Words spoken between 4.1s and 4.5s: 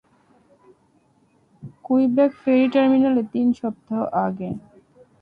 আগে।